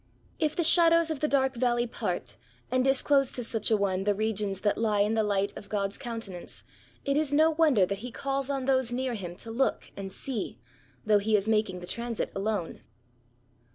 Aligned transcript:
If 0.39 0.55
the 0.55 0.63
shadows 0.63 1.11
of 1.11 1.19
the 1.19 1.27
dark 1.27 1.53
valley 1.53 1.85
part, 1.85 2.35
and 2.71 2.83
disclose 2.83 3.31
to 3.33 3.43
such 3.43 3.69
an 3.69 3.77
one 3.77 4.03
the 4.03 4.15
regions 4.15 4.61
that 4.61 4.79
lie 4.79 5.01
in 5.01 5.13
the 5.13 5.21
light 5.21 5.55
of 5.55 5.69
«God's 5.69 5.99
countenance, 5.99 6.63
it 7.05 7.17
is 7.17 7.31
no 7.31 7.51
wonder 7.51 7.85
that 7.85 7.99
he 7.99 8.11
calls 8.11 8.49
on 8.49 8.65
those 8.65 8.91
near 8.91 9.13
him 9.13 9.35
to 9.35 9.51
look 9.51 9.91
and 9.95 10.11
see, 10.11 10.57
though 11.05 11.19
he 11.19 11.35
is 11.37 11.47
making 11.47 11.81
the 11.81 11.85
transit 11.85 12.31
alone. 12.35 12.81